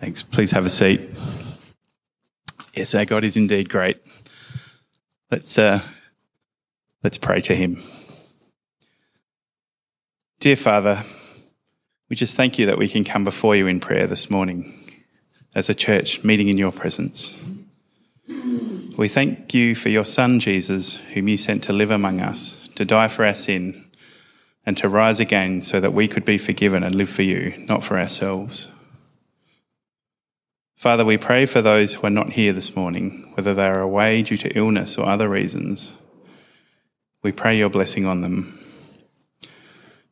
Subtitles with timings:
[0.00, 0.22] Thanks.
[0.22, 1.02] Please have a seat.
[2.72, 3.98] Yes, our God is indeed great.
[5.30, 5.80] Let's uh,
[7.04, 7.82] let's pray to Him.
[10.38, 11.02] Dear Father,
[12.08, 14.72] we just thank you that we can come before you in prayer this morning
[15.54, 17.38] as a church meeting in your presence.
[18.96, 22.86] We thank you for your Son, Jesus, whom you sent to live among us, to
[22.86, 23.84] die for our sin,
[24.64, 27.84] and to rise again so that we could be forgiven and live for you, not
[27.84, 28.68] for ourselves.
[30.80, 34.22] Father, we pray for those who are not here this morning, whether they are away
[34.22, 35.92] due to illness or other reasons.
[37.22, 38.58] We pray your blessing on them.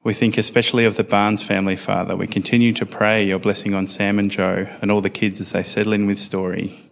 [0.05, 2.15] We think especially of the Barnes family, Father.
[2.17, 5.53] We continue to pray your blessing on Sam and Joe and all the kids as
[5.53, 6.91] they settle in with story.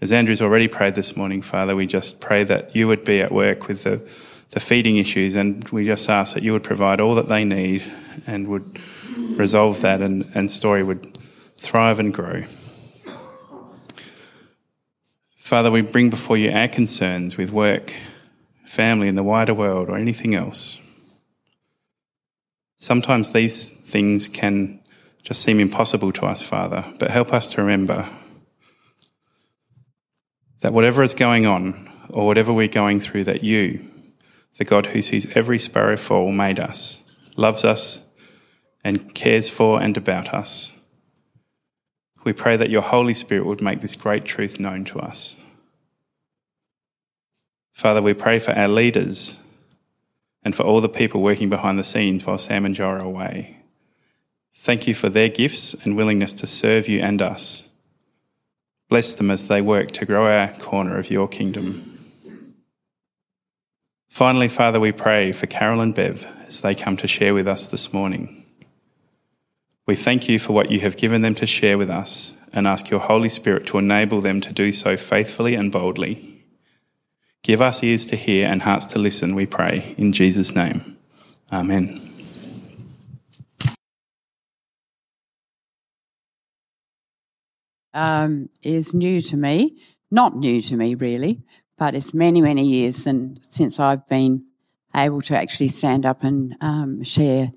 [0.00, 3.30] As Andrew's already prayed this morning, Father, we just pray that you would be at
[3.30, 3.98] work with the,
[4.50, 7.84] the feeding issues and we just ask that you would provide all that they need
[8.26, 8.80] and would
[9.36, 11.16] resolve that and, and story would
[11.58, 12.42] thrive and grow.
[15.48, 17.94] Father, we bring before you our concerns with work,
[18.66, 20.78] family, and the wider world, or anything else.
[22.76, 24.78] Sometimes these things can
[25.22, 28.06] just seem impossible to us, Father, but help us to remember
[30.60, 33.88] that whatever is going on, or whatever we're going through, that you,
[34.58, 37.00] the God who sees every sparrow fall, made us,
[37.36, 38.04] loves us,
[38.84, 40.72] and cares for and about us.
[42.24, 45.36] We pray that your Holy Spirit would make this great truth known to us.
[47.72, 49.38] Father, we pray for our leaders
[50.42, 53.58] and for all the people working behind the scenes while Sam and Joe are away.
[54.56, 57.68] Thank you for their gifts and willingness to serve you and us.
[58.88, 61.98] Bless them as they work to grow our corner of your kingdom.
[64.08, 67.68] Finally, Father, we pray for Carol and Bev as they come to share with us
[67.68, 68.44] this morning.
[69.88, 72.90] We thank you for what you have given them to share with us and ask
[72.90, 76.44] your Holy Spirit to enable them to do so faithfully and boldly.
[77.42, 80.98] Give us ears to hear and hearts to listen, we pray, in Jesus' name.
[81.50, 82.02] Amen.
[87.94, 89.78] Um, is new to me.
[90.10, 91.44] Not new to me, really,
[91.78, 94.44] but it's many, many years and since I've been
[94.94, 97.52] able to actually stand up and um, share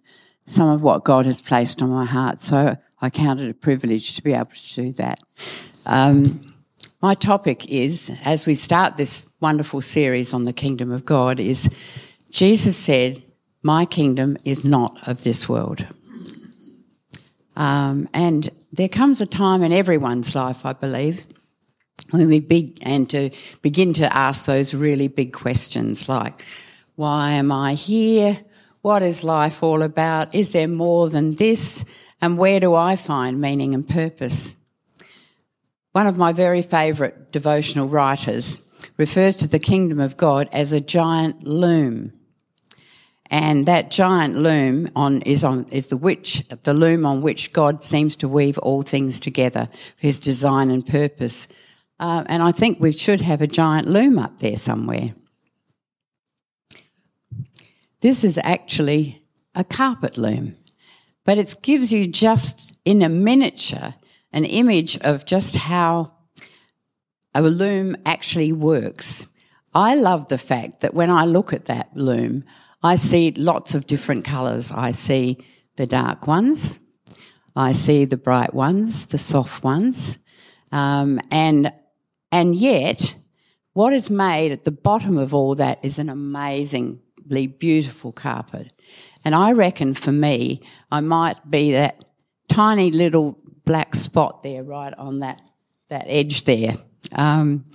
[0.46, 2.40] some of what God has placed on my heart.
[2.40, 5.20] So I count it a privilege to be able to do that.
[5.86, 6.54] Um,
[7.02, 11.70] my topic is, as we start this wonderful series on the kingdom of God, is
[12.30, 13.24] Jesus said,
[13.64, 15.86] My kingdom is not of this world.
[17.56, 21.26] Um, and there comes a time in everyone's life, I believe,
[22.12, 23.32] when we begin to
[23.62, 26.46] begin to ask those really big questions like,
[26.96, 28.38] why am I here?
[28.82, 30.34] What is life all about?
[30.34, 31.86] Is there more than this?
[32.20, 34.56] And where do I find meaning and purpose?
[35.92, 38.62] One of my very favourite devotional writers
[38.98, 42.14] refers to the kingdom of God as a giant loom.
[43.30, 47.84] And that giant loom on is on is the which the loom on which God
[47.84, 51.48] seems to weave all things together for His design and purpose.
[52.00, 55.10] Uh, and I think we should have a giant loom up there somewhere.
[58.02, 59.24] This is actually
[59.54, 60.56] a carpet loom,
[61.24, 63.94] but it gives you just in a miniature
[64.34, 66.12] an image of just how
[67.36, 69.28] a loom actually works.
[69.76, 72.44] I love the fact that when I look at that loom,
[72.82, 74.72] I see lots of different colours.
[74.72, 75.38] I see
[75.76, 76.80] the dark ones,
[77.56, 80.18] I see the bright ones, the soft ones,
[80.72, 81.72] um, and
[82.32, 83.16] and yet,
[83.74, 87.00] what is made at the bottom of all that is an amazingly
[87.32, 88.72] beautiful carpet.
[89.24, 90.62] And I reckon for me,
[90.92, 92.04] I might be that
[92.48, 95.42] tiny little black spot there, right on that
[95.90, 96.74] that edge there,
[97.14, 97.66] um,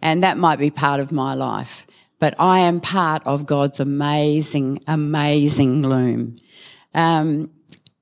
[0.00, 1.86] and that might be part of my life.
[2.20, 6.36] But I am part of God's amazing, amazing loom,
[6.94, 7.50] um,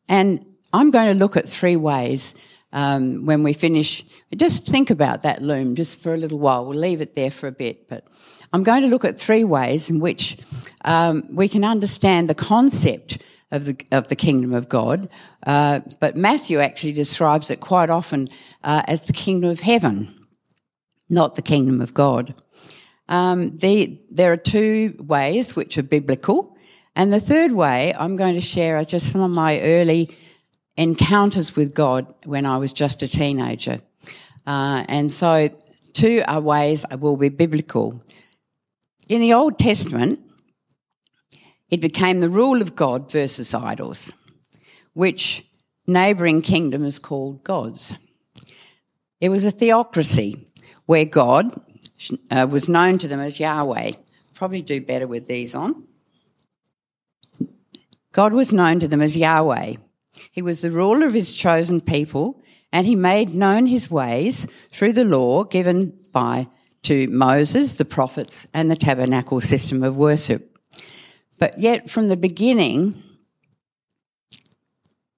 [0.08, 2.34] and I'm going to look at three ways
[2.72, 4.04] um, when we finish.
[4.34, 6.66] Just think about that loom just for a little while.
[6.66, 8.06] We'll leave it there for a bit, but
[8.52, 10.36] I'm going to look at three ways in which
[10.84, 13.18] um, we can understand the concept
[13.50, 15.08] of the of the kingdom of God.
[15.46, 18.28] Uh, but Matthew actually describes it quite often
[18.64, 20.14] uh, as the kingdom of heaven,
[21.08, 22.34] not the kingdom of God.
[23.08, 26.56] Um, the, there are two ways which are biblical,
[26.96, 30.16] and the third way I'm going to share are just some of my early
[30.76, 33.80] encounters with God when I was just a teenager.
[34.46, 35.50] Uh, and so,
[35.92, 38.02] two are ways that will be biblical.
[39.08, 40.20] In the Old Testament,
[41.72, 44.12] it became the rule of God versus idols,
[44.92, 45.48] which
[45.86, 47.96] neighbouring kingdoms called gods.
[49.22, 50.46] It was a theocracy
[50.84, 51.50] where God
[52.30, 53.92] uh, was known to them as Yahweh.
[54.34, 55.84] Probably do better with these on.
[58.12, 59.76] God was known to them as Yahweh.
[60.30, 64.92] He was the ruler of his chosen people, and he made known his ways through
[64.92, 66.48] the law given by
[66.82, 70.51] to Moses, the prophets, and the tabernacle system of worship.
[71.42, 73.02] But yet, from the beginning,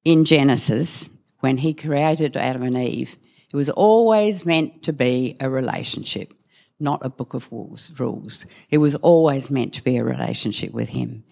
[0.06, 1.10] in Genesis,
[1.40, 3.14] when he created Adam and Eve,
[3.52, 6.32] it was always meant to be a relationship,
[6.80, 8.46] not a book of rules.
[8.70, 11.24] It was always meant to be a relationship with him.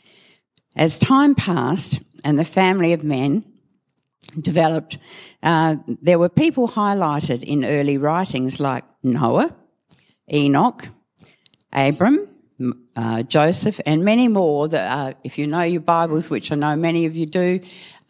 [0.76, 3.44] As time passed and the family of men
[4.38, 4.98] developed,
[5.42, 9.56] uh, there were people highlighted in early writings like Noah,
[10.30, 10.86] Enoch,
[11.72, 12.28] Abram,
[12.96, 16.76] uh, Joseph, and many more that are, if you know your Bibles, which I know
[16.76, 17.60] many of you do,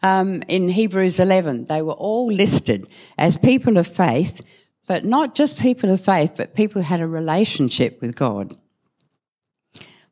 [0.03, 2.87] um, in Hebrews 11, they were all listed
[3.17, 4.45] as people of faith,
[4.85, 8.53] but not just people of faith, but people who had a relationship with God.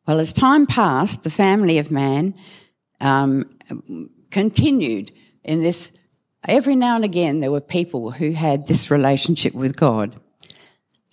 [0.07, 2.33] Well, as time passed, the family of man
[2.99, 3.49] um,
[4.31, 5.11] continued
[5.43, 5.91] in this.
[6.47, 10.19] Every now and again, there were people who had this relationship with God.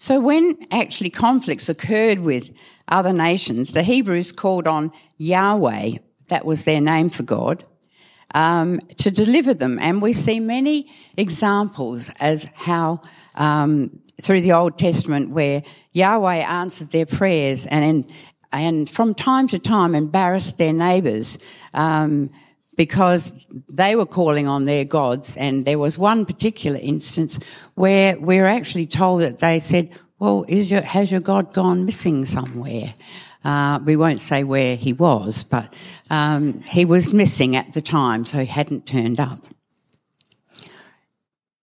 [0.00, 2.50] So when actually conflicts occurred with
[2.86, 5.98] other nations, the Hebrews called on Yahweh,
[6.28, 7.64] that was their name for God,
[8.32, 9.76] um, to deliver them.
[9.80, 13.02] And we see many examples as how
[13.34, 18.06] um, through the Old Testament where Yahweh answered their prayers and
[18.52, 21.38] and from time to time embarrassed their neighbours
[21.74, 22.30] um,
[22.78, 23.34] because
[23.74, 25.36] they were calling on their gods.
[25.36, 27.38] And there was one particular instance
[27.74, 32.94] where we're actually told that they said, "Well, your has your God gone missing somewhere?"
[33.44, 35.74] Uh, we won't say where he was, but
[36.10, 39.38] um, he was missing at the time, so he hadn't turned up.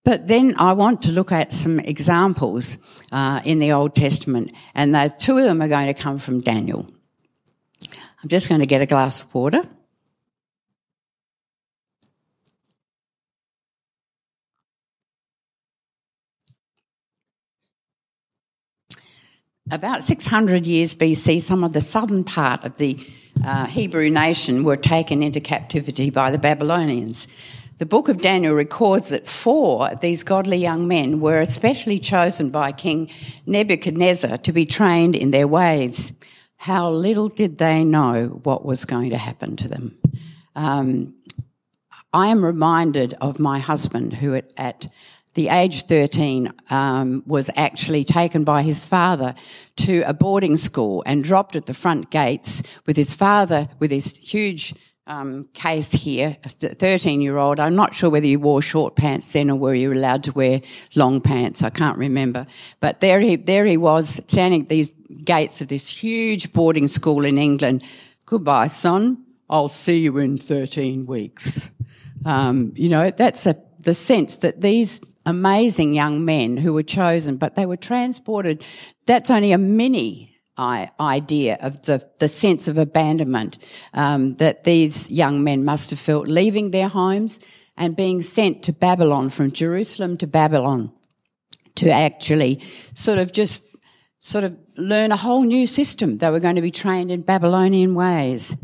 [0.04, 2.78] But then I want to look at some examples
[3.10, 6.40] uh, in the Old Testament, and the two of them are going to come from
[6.40, 6.86] Daniel.
[8.22, 9.62] I'm just going to get a glass of water.
[19.72, 22.96] About 600 years BC, some of the southern part of the
[23.44, 27.26] uh, Hebrew nation were taken into captivity by the Babylonians.
[27.78, 32.50] The book of Daniel records that four of these godly young men were especially chosen
[32.50, 33.10] by King
[33.46, 36.12] Nebuchadnezzar to be trained in their ways.
[36.58, 39.98] How little did they know what was going to happen to them.
[40.54, 41.14] Um,
[42.12, 44.86] I am reminded of my husband who at, at
[45.36, 49.34] the age 13 um, was actually taken by his father
[49.76, 54.16] to a boarding school and dropped at the front gates with his father with his
[54.16, 54.74] huge
[55.06, 57.60] um, case here, a 13 year old.
[57.60, 60.62] I'm not sure whether you wore short pants then or were you allowed to wear
[60.94, 61.62] long pants.
[61.62, 62.46] I can't remember.
[62.80, 64.90] But there he, there he was standing at these
[65.24, 67.84] gates of this huge boarding school in England.
[68.24, 69.22] Goodbye, son.
[69.48, 71.70] I'll see you in 13 weeks.
[72.24, 73.56] Um, you know, that's a,
[73.86, 78.64] the sense that these amazing young men who were chosen, but they were transported.
[79.06, 83.58] That's only a mini idea of the, the sense of abandonment
[83.94, 87.38] um, that these young men must have felt leaving their homes
[87.76, 90.90] and being sent to Babylon, from Jerusalem to Babylon,
[91.76, 92.60] to actually
[92.94, 93.64] sort of just
[94.18, 96.18] sort of learn a whole new system.
[96.18, 98.56] They were going to be trained in Babylonian ways.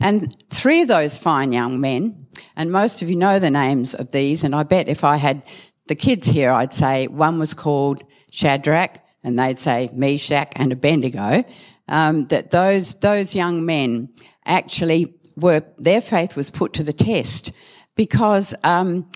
[0.00, 2.21] And three of those fine young men,
[2.56, 5.42] and most of you know the names of these, and I bet if I had
[5.86, 11.44] the kids here, I'd say one was called Shadrach, and they'd say Meshach and Abednego,
[11.88, 14.08] um, that those, those young men
[14.44, 17.52] actually were, their faith was put to the test
[17.96, 19.10] because um,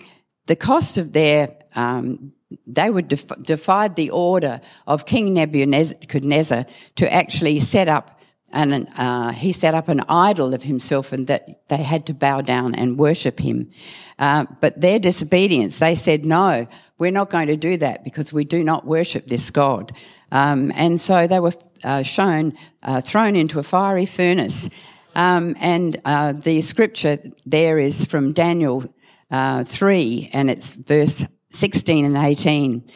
[0.45, 2.33] the cost of their, um,
[2.65, 6.65] they would def- defied the order of King Nebuchadnezzar
[6.95, 8.16] to actually set up
[8.53, 12.41] and uh, he set up an idol of himself and that they had to bow
[12.41, 13.69] down and worship him.
[14.17, 16.65] Uh, but their disobedience, they said, no,
[16.97, 19.91] we're not going to do that because we do not worship this God.
[20.31, 24.69] Um, and so they were uh, shown, uh, thrown into a fiery furnace.
[25.13, 28.83] Um, and uh, the scripture there is from Daniel
[29.29, 32.87] uh, 3, and it's verse 16 and 18.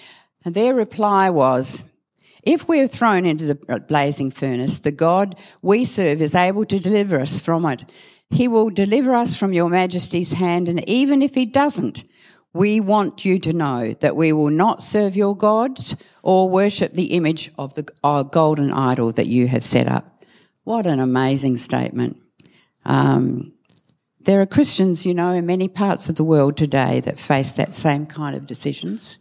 [0.46, 1.84] And their reply was,
[2.44, 6.80] if we are thrown into the blazing furnace, the God we serve is able to
[6.80, 7.84] deliver us from it.
[8.30, 12.04] He will deliver us from your majesty's hand, and even if he doesn't,
[12.54, 17.14] we want you to know that we will not serve your gods or worship the
[17.14, 17.84] image of the
[18.32, 20.24] golden idol that you have set up.
[20.64, 22.18] What an amazing statement.
[22.86, 23.54] Um,
[24.22, 27.74] there are Christians, you know, in many parts of the world today that face that
[27.74, 29.18] same kind of decisions.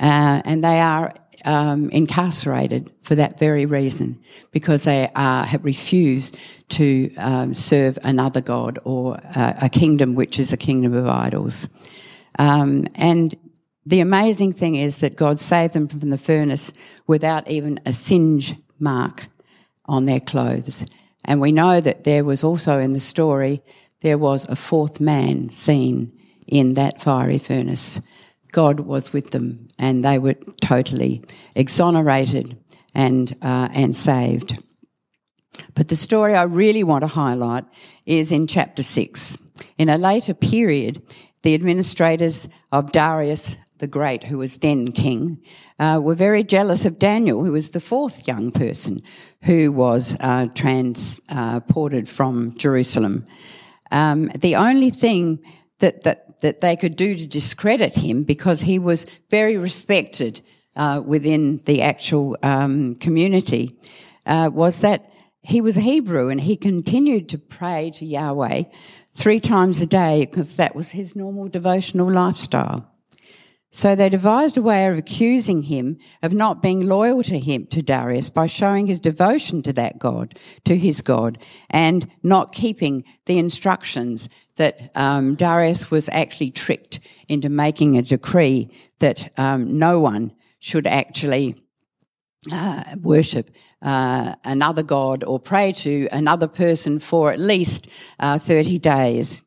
[0.00, 1.12] uh, and they are
[1.44, 4.20] um, incarcerated for that very reason
[4.52, 6.36] because they are, have refused
[6.70, 11.68] to um, serve another god or uh, a kingdom which is a kingdom of idols.
[12.38, 13.34] Um, and
[13.86, 16.72] the amazing thing is that God saved them from the furnace
[17.06, 19.26] without even a singe mark
[19.86, 20.86] on their clothes.
[21.24, 23.62] And we know that there was also in the story,
[24.00, 26.12] there was a fourth man seen
[26.46, 28.00] in that fiery furnace.
[28.50, 31.22] God was with them and they were totally
[31.54, 32.58] exonerated
[32.94, 34.62] and, uh, and saved.
[35.74, 37.64] But the story I really want to highlight
[38.06, 39.36] is in chapter 6.
[39.78, 41.02] In a later period,
[41.42, 45.42] the administrators of Darius the Great, who was then king,
[45.78, 48.98] uh, were very jealous of Daniel, who was the fourth young person
[49.42, 53.24] who was uh, transported from Jerusalem.
[53.90, 55.40] Um, the only thing
[55.80, 60.40] that, that, that they could do to discredit him, because he was very respected
[60.76, 63.70] uh, within the actual um, community,
[64.26, 65.10] uh, was that
[65.42, 68.64] he was a Hebrew and he continued to pray to Yahweh
[69.12, 72.86] three times a day because that was his normal devotional lifestyle.
[73.72, 77.80] So they devised a way of accusing him of not being loyal to him, to
[77.80, 81.38] Darius, by showing his devotion to that God, to his God,
[81.70, 86.98] and not keeping the instructions that um, Darius was actually tricked
[87.28, 91.54] into making a decree that um, no one should actually
[92.50, 93.50] uh, worship
[93.82, 99.42] uh, another God or pray to another person for at least uh, 30 days.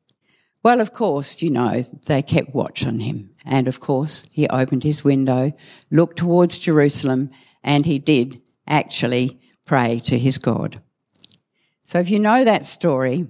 [0.64, 3.32] Well, of course, you know, they kept watch on him.
[3.46, 5.54] And of course, he opened his window,
[5.92, 7.30] looked towards Jerusalem,
[7.64, 10.82] and he did actually pray to his God.
[11.82, 13.28] So if you know that story,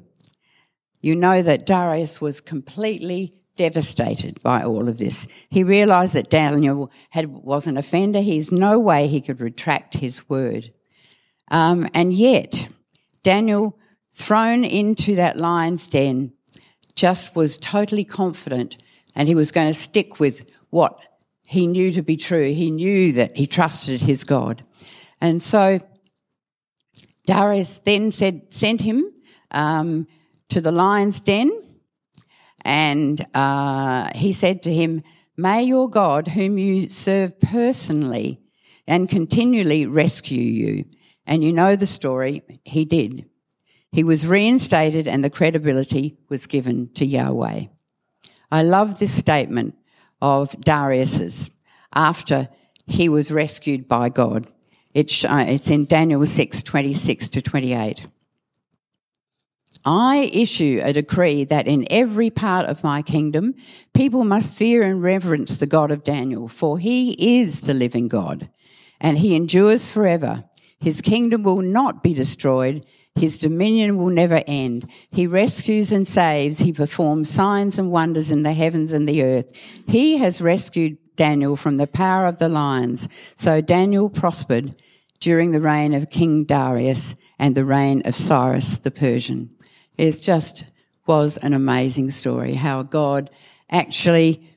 [1.01, 5.27] you know that Darius was completely devastated by all of this.
[5.49, 8.21] He realized that Daniel had, was an offender.
[8.21, 10.71] He's no way he could retract his word.
[11.51, 12.67] Um, and yet,
[13.21, 13.77] Daniel,
[14.11, 16.33] thrown into that lion's den,
[16.95, 18.77] just was totally confident
[19.15, 20.99] and he was going to stick with what
[21.47, 22.51] he knew to be true.
[22.51, 24.63] He knew that he trusted his God.
[25.21, 25.79] And so
[27.25, 29.05] Darius then said, sent him
[29.51, 30.07] um,
[30.49, 31.51] to the lion's den,
[32.65, 35.03] and uh, he said to him,
[35.35, 38.39] May your God, whom you serve personally
[38.87, 40.85] and continually, rescue you.
[41.25, 43.29] And you know the story, he did.
[43.91, 47.65] He was reinstated and the credibility was given to Yahweh.
[48.53, 49.73] I love this statement
[50.21, 51.51] of Darius's
[51.91, 52.49] after
[52.85, 54.45] he was rescued by God.
[54.93, 58.05] It's, uh, it's in Daniel 6 26 to 28.
[59.83, 63.55] I issue a decree that in every part of my kingdom,
[63.95, 68.49] people must fear and reverence the God of Daniel, for he is the living God,
[69.01, 70.43] and he endures forever.
[70.79, 74.89] His kingdom will not be destroyed, his dominion will never end.
[75.11, 76.59] He rescues and saves.
[76.59, 79.55] He performs signs and wonders in the heavens and the earth.
[79.87, 83.07] He has rescued Daniel from the power of the lions.
[83.35, 84.75] So Daniel prospered
[85.19, 89.51] during the reign of King Darius and the reign of Cyrus the Persian.
[89.97, 90.71] It just
[91.05, 93.29] was an amazing story how God
[93.69, 94.49] actually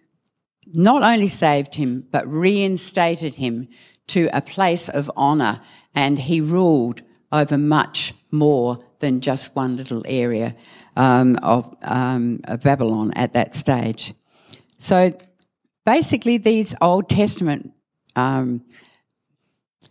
[0.67, 3.69] not only saved him, but reinstated him
[4.09, 5.61] to a place of honor
[5.95, 7.03] and he ruled
[7.37, 10.57] over much more than just one little area
[10.97, 14.15] um, of, um, of Babylon at that stage.
[14.79, 15.13] So
[15.85, 17.73] basically, these Old Testament
[18.15, 18.63] um,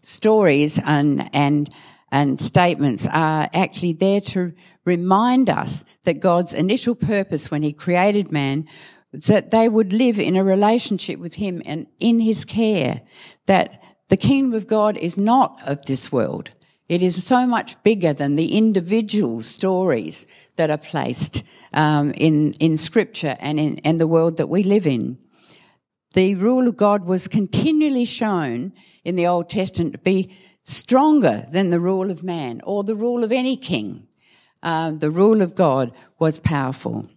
[0.02, 1.70] stories and and
[2.12, 4.54] and statements are actually there to
[4.86, 8.68] remind us that God's initial purpose when He created man
[9.12, 13.02] that they would live in a relationship with Him and in His care.
[13.48, 16.52] That the kingdom of God is not of this world.
[16.88, 22.78] It is so much bigger than the individual stories that are placed um, in in
[22.78, 25.18] Scripture and in and the world that we live in.
[26.14, 28.72] The rule of God was continually shown
[29.04, 33.24] in the Old Testament to be stronger than the rule of man or the rule
[33.24, 34.08] of any king.
[34.64, 37.08] Um, the rule of God was powerful.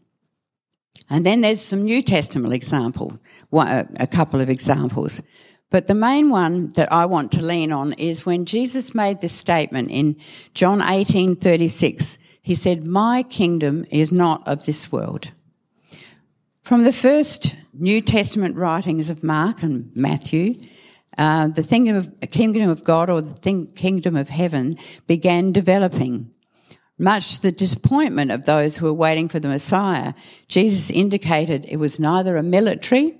[1.10, 3.18] And then there's some New Testament examples,
[3.52, 5.22] a couple of examples.
[5.70, 9.32] But the main one that I want to lean on is when Jesus made this
[9.34, 10.16] statement in
[10.54, 12.18] John 18:36.
[12.40, 15.32] He said, "My kingdom is not of this world."
[16.62, 20.54] From the first New Testament writings of Mark and Matthew,
[21.18, 26.30] uh, the kingdom of, kingdom of God or the kingdom of heaven began developing.
[26.98, 30.14] Much to the disappointment of those who were waiting for the Messiah,
[30.48, 33.18] Jesus indicated it was neither a military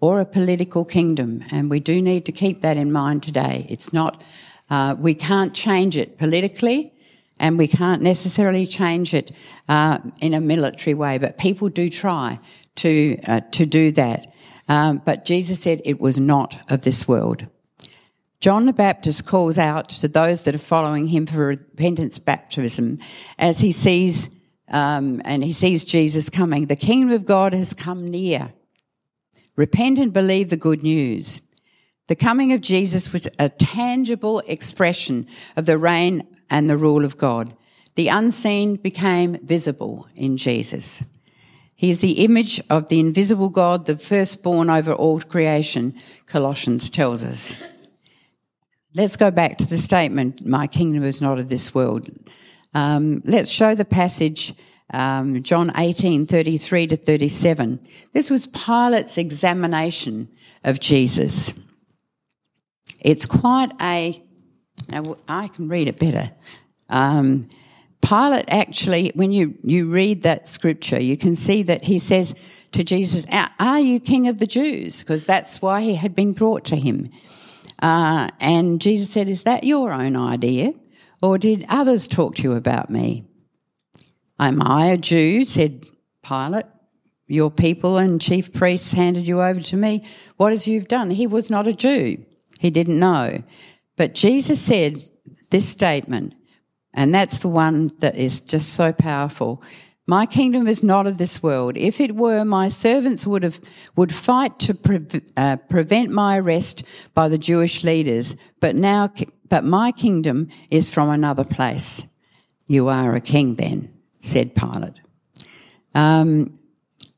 [0.00, 1.44] or a political kingdom.
[1.50, 3.66] And we do need to keep that in mind today.
[3.68, 4.22] It's not,
[4.70, 6.92] uh, we can't change it politically
[7.38, 9.32] and we can't necessarily change it
[9.68, 12.38] uh, in a military way, but people do try
[12.76, 14.32] to, uh, to do that.
[14.68, 17.46] Um, but Jesus said it was not of this world.
[18.40, 22.98] John the Baptist calls out to those that are following him for repentance baptism
[23.38, 24.30] as he sees,
[24.68, 26.66] um, and he sees Jesus coming.
[26.66, 28.52] The kingdom of God has come near.
[29.56, 31.40] Repent and believe the good news.
[32.08, 37.16] The coming of Jesus was a tangible expression of the reign and the rule of
[37.16, 37.56] God.
[37.96, 41.02] The unseen became visible in Jesus.
[41.74, 45.94] He is the image of the invisible God, the firstborn over all creation,
[46.26, 47.60] Colossians tells us.
[48.94, 52.08] Let's go back to the statement, My kingdom is not of this world.
[52.72, 54.54] Um, let's show the passage,
[54.92, 57.80] um, John 18, 33 to 37.
[58.12, 60.28] This was Pilate's examination
[60.64, 61.52] of Jesus.
[63.00, 64.22] It's quite a,
[65.28, 66.30] I can read it better.
[66.88, 67.48] Um,
[68.06, 72.34] Pilate actually, when you, you read that scripture, you can see that he says
[72.72, 73.26] to Jesus,
[73.58, 75.00] Are you king of the Jews?
[75.00, 77.10] Because that's why he had been brought to him.
[77.82, 80.72] Uh, and Jesus said, Is that your own idea?
[81.20, 83.24] Or did others talk to you about me?
[84.38, 85.44] Am I a Jew?
[85.44, 85.86] said
[86.22, 86.66] Pilate.
[87.28, 90.04] Your people and chief priests handed you over to me.
[90.36, 91.10] What has you've done?
[91.10, 92.24] He was not a Jew.
[92.60, 93.42] He didn't know.
[93.96, 94.98] But Jesus said
[95.50, 96.34] this statement,
[96.94, 99.62] and that's the one that is just so powerful.
[100.06, 101.76] My kingdom is not of this world.
[101.76, 103.60] If it were, my servants would have
[103.96, 108.36] would fight to pre- uh, prevent my arrest by the Jewish leaders.
[108.60, 109.12] But now,
[109.48, 112.06] but my kingdom is from another place.
[112.68, 115.00] You are a king, then," said Pilate.
[115.94, 116.58] Um,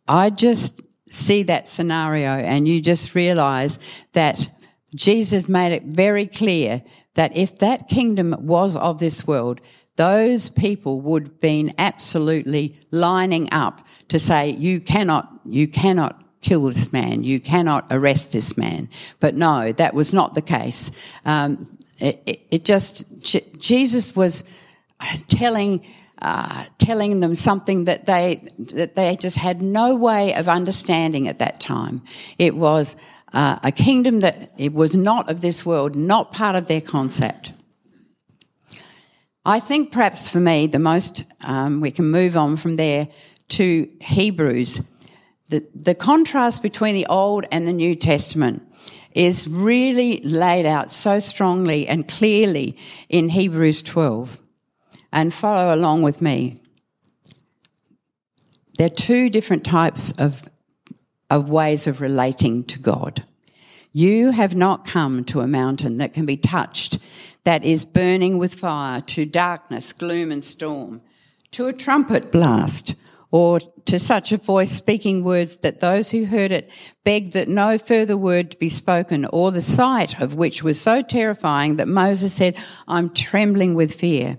[0.07, 3.79] I just see that scenario, and you just realise
[4.13, 4.49] that
[4.95, 6.83] Jesus made it very clear
[7.15, 9.61] that if that kingdom was of this world,
[9.97, 16.67] those people would have been absolutely lining up to say, you cannot, you cannot kill
[16.69, 18.89] this man, you cannot arrest this man.
[19.19, 20.93] But no, that was not the case.
[21.25, 21.67] Um,
[21.99, 23.05] it, it, it, just,
[23.59, 24.45] Jesus was
[25.27, 25.85] telling,
[26.21, 31.39] uh, telling them something that they, that they just had no way of understanding at
[31.39, 32.03] that time.
[32.39, 32.97] It was
[33.33, 37.53] uh, a kingdom that it was not of this world, not part of their concept.
[39.45, 43.09] I think perhaps for me, the most, um, we can move on from there
[43.51, 44.81] to Hebrews.
[45.49, 48.63] The, the contrast between the Old and the New Testament
[49.15, 52.77] is really laid out so strongly and clearly
[53.09, 54.43] in Hebrews 12.
[55.13, 56.61] And follow along with me.
[58.77, 60.49] There are two different types of,
[61.31, 63.25] of ways of relating to God.
[63.93, 66.99] You have not come to a mountain that can be touched
[67.45, 71.01] that is burning with fire, to darkness, gloom, and storm,
[71.53, 72.95] to a trumpet blast,
[73.31, 76.71] or to such a voice speaking words that those who heard it
[77.05, 81.77] begged that no further word be spoken, or the sight of which was so terrifying
[81.77, 84.39] that Moses said, I'm trembling with fear.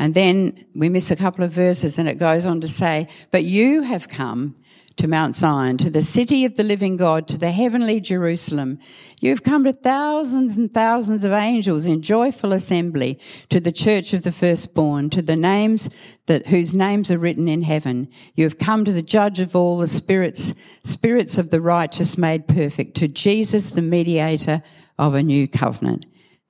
[0.00, 3.44] And then we miss a couple of verses and it goes on to say, But
[3.44, 4.56] you have come
[4.96, 8.78] to Mount Zion, to the city of the living God, to the heavenly Jerusalem.
[9.20, 14.14] You have come to thousands and thousands of angels in joyful assembly, to the church
[14.14, 15.90] of the firstborn, to the names
[16.24, 18.08] that, whose names are written in heaven.
[18.34, 22.48] You have come to the judge of all the spirits, spirits of the righteous made
[22.48, 24.62] perfect, to Jesus, the mediator
[24.98, 26.06] of a new covenant.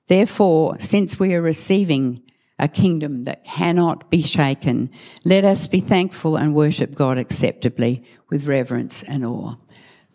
[0.07, 2.21] Therefore, since we are receiving
[2.61, 4.91] a kingdom that cannot be shaken.
[5.25, 9.55] Let us be thankful and worship God acceptably with reverence and awe.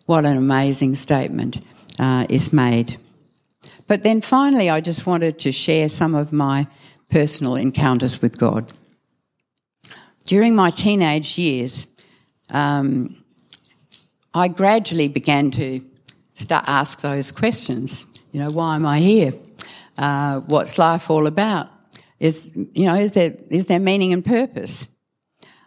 [0.05, 1.59] What an amazing statement
[1.99, 2.97] uh, is made.
[3.85, 6.67] But then finally, I just wanted to share some of my
[7.09, 8.71] personal encounters with God.
[10.25, 11.85] During my teenage years,
[12.49, 13.21] um,
[14.33, 15.81] I gradually began to
[16.35, 18.05] start ask those questions.
[18.31, 19.33] You know, why am I here?
[19.97, 21.69] Uh, what's life all about?
[22.19, 24.87] Is, you know, is there, is there meaning and purpose?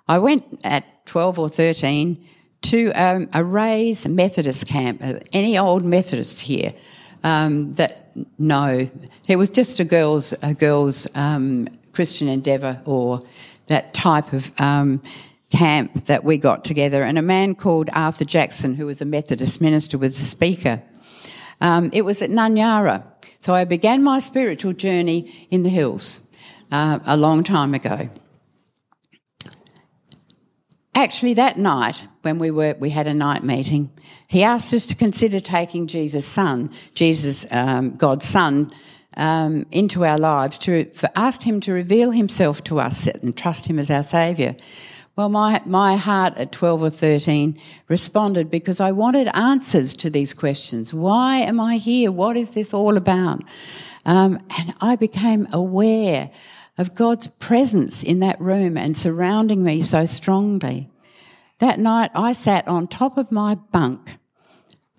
[0.09, 2.27] I went at 12 or 13
[2.63, 6.73] to um, a Rays Methodist camp, uh, any old Methodist here
[7.23, 8.89] um, that no,
[9.29, 13.23] it was just a girls, a girls um, Christian endeavour or
[13.69, 15.01] that type of um,
[15.51, 17.03] camp that we got together.
[17.03, 20.83] And a man called Arthur Jackson, who was a Methodist minister, was the speaker.
[21.61, 23.07] Um, it was at Nunyara.
[23.39, 26.21] So I began my spiritual journey in the hills
[26.71, 28.09] uh, a long time ago.
[30.95, 33.91] actually, that night when we were we had a night meeting,
[34.29, 38.69] he asked us to consider taking Jesus' Son, Jesus, um, God's Son,
[39.17, 43.67] um, into our lives to for, asked him to reveal himself to us and trust
[43.67, 44.55] him as our saviour.
[45.17, 50.33] Well, my, my heart at 12 or 13 responded because I wanted answers to these
[50.33, 50.95] questions.
[50.95, 52.13] Why am I here?
[52.13, 53.43] What is this all about?
[54.07, 56.31] Um, and I became aware
[56.81, 60.89] of God's presence in that room and surrounding me so strongly.
[61.59, 64.17] That night I sat on top of my bunk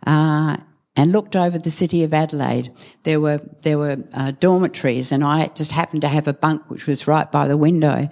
[0.05, 0.57] uh,
[0.95, 2.71] and looked over the city of Adelaide.
[3.01, 6.85] There were there were uh, dormitories, and I just happened to have a bunk which
[6.85, 8.07] was right by the window.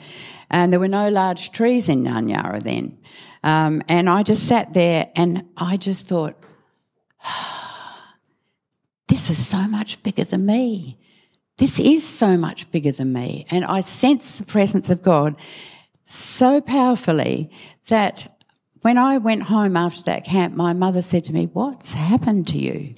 [0.50, 2.98] And there were no large trees in Nunyara then.
[3.44, 6.36] Um, and I just sat there, and I just thought,
[9.08, 10.98] "This is so much bigger than me.
[11.60, 15.36] This is so much bigger than me." And I sensed the presence of God
[16.06, 17.52] so powerfully
[17.88, 18.40] that
[18.82, 22.58] when I went home after that camp, my mother said to me, "What's happened to
[22.58, 22.96] you?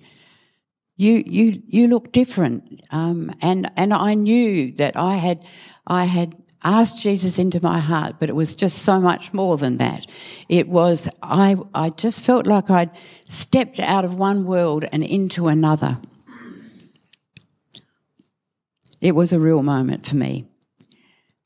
[0.95, 5.39] You you you look different." Um, and and I knew that I had
[5.87, 9.77] I had asked Jesus into my heart, but it was just so much more than
[9.77, 10.05] that.
[10.47, 12.91] It was I I just felt like I'd
[13.27, 15.97] stepped out of one world and into another.
[19.01, 20.45] It was a real moment for me.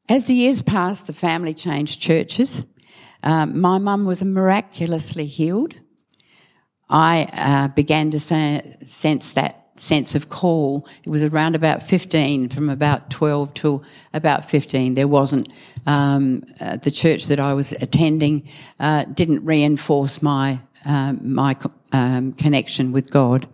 [0.08, 2.66] As the years passed, the family changed churches.
[3.24, 5.74] Um, my mum was miraculously healed.
[6.90, 10.88] I uh, began to say, sense that sense of call.
[11.04, 14.94] It was around about 15, from about 12 till about 15.
[14.94, 15.52] There wasn't,
[15.86, 18.48] um, uh, the church that I was attending
[18.80, 21.58] uh, didn't reinforce my, um, my
[21.92, 23.48] um, connection with God.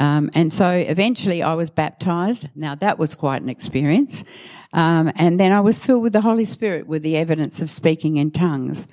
[0.00, 2.48] Um, and so eventually I was baptized.
[2.56, 4.24] Now that was quite an experience.
[4.72, 8.16] Um, and then I was filled with the Holy Spirit with the evidence of speaking
[8.16, 8.88] in tongues.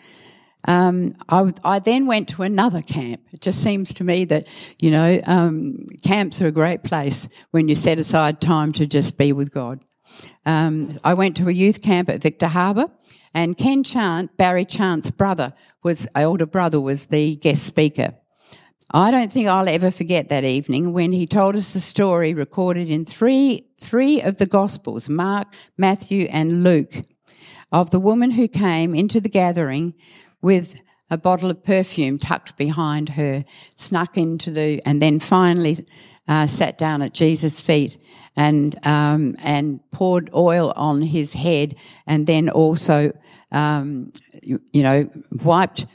[0.65, 3.22] Um, I, I, then went to another camp.
[3.32, 4.48] It just seems to me that,
[4.82, 9.17] you know, um, camps are a great place when you set aside time to just
[9.17, 9.86] be with God.
[10.46, 12.88] Um, I went to a youth camp at Victor Harbor,
[13.34, 18.15] and Ken Chant, Barry Chant's brother, was older brother, was the guest speaker.
[18.91, 22.89] I don't think I'll ever forget that evening when he told us the story recorded
[22.89, 26.93] in three, three of the Gospels, Mark, Matthew, and Luke,
[27.69, 29.93] of the woman who came into the gathering
[30.41, 33.43] with a bottle of perfume tucked behind her,
[33.76, 35.86] snuck into the, and then finally
[36.30, 37.97] uh, sat down at Jesus' feet
[38.38, 43.12] and um, and poured oil on his head, and then also,
[43.52, 45.10] um, you, you, know,
[45.43, 45.86] wiped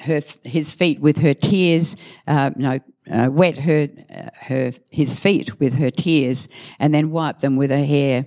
[0.00, 1.96] her his feet with her tears.
[2.26, 2.78] Uh, no,
[3.10, 7.70] uh, wet her uh, her his feet with her tears, and then wiped them with
[7.70, 8.26] her hair.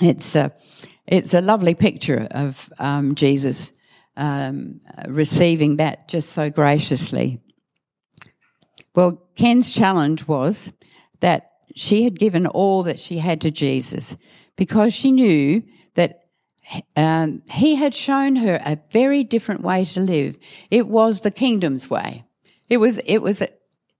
[0.00, 0.52] It's a
[1.06, 3.72] it's a lovely picture of um, Jesus
[4.16, 7.40] um, receiving that just so graciously.
[8.94, 10.72] Well, Ken's challenge was
[11.20, 14.16] that she had given all that she had to Jesus
[14.56, 15.62] because she knew
[16.96, 20.38] um, he had shown her a very different way to live.
[20.70, 22.24] It was the kingdom's way.
[22.68, 23.42] It was it was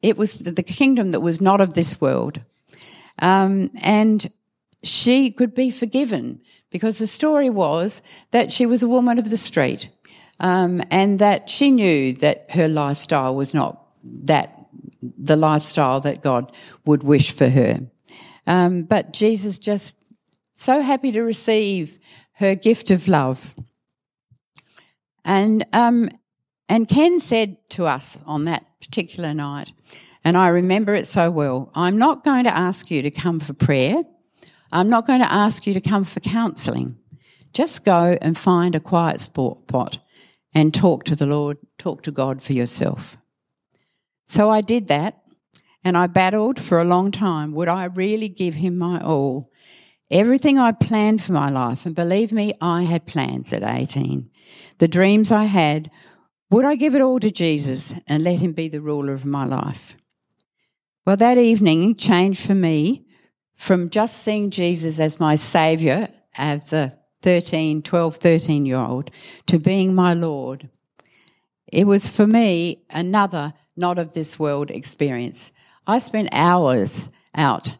[0.02, 2.40] it was the kingdom that was not of this world,
[3.20, 4.30] um, and
[4.82, 9.38] she could be forgiven because the story was that she was a woman of the
[9.38, 9.88] street,
[10.38, 14.54] um, and that she knew that her lifestyle was not that
[15.02, 16.52] the lifestyle that God
[16.84, 17.80] would wish for her.
[18.46, 19.96] Um, but Jesus just
[20.54, 21.98] so happy to receive
[22.38, 23.54] her gift of love.
[25.24, 26.08] And, um,
[26.68, 29.72] and Ken said to us on that particular night,
[30.24, 33.54] and I remember it so well, I'm not going to ask you to come for
[33.54, 34.02] prayer.
[34.70, 36.96] I'm not going to ask you to come for counselling.
[37.52, 39.98] Just go and find a quiet spot
[40.54, 43.16] and talk to the Lord, talk to God for yourself.
[44.26, 45.22] So I did that
[45.82, 47.52] and I battled for a long time.
[47.52, 49.50] Would I really give him my all?
[50.10, 54.30] Everything I planned for my life, and believe me, I had plans at 18.
[54.78, 55.90] The dreams I had,
[56.50, 59.44] would I give it all to Jesus and let him be the ruler of my
[59.44, 59.96] life?
[61.04, 63.06] Well, that evening changed for me
[63.54, 69.10] from just seeing Jesus as my saviour, as the 13, 12, 13 year old,
[69.46, 70.70] to being my Lord.
[71.70, 75.52] It was for me another not of this world experience.
[75.86, 77.76] I spent hours out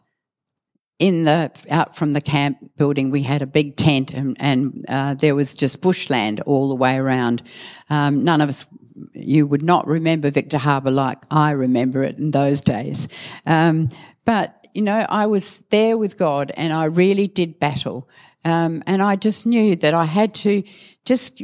[0.99, 5.13] in the out from the camp building, we had a big tent, and, and uh,
[5.15, 7.41] there was just bushland all the way around.
[7.89, 8.65] Um, none of us,
[9.13, 13.07] you would not remember Victor Harbor like I remember it in those days.
[13.45, 13.89] Um,
[14.25, 18.09] but you know, I was there with God, and I really did battle,
[18.43, 20.63] um, and I just knew that I had to
[21.05, 21.41] just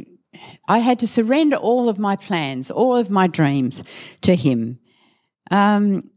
[0.68, 3.82] I had to surrender all of my plans, all of my dreams
[4.22, 4.78] to Him.
[5.50, 6.10] Um,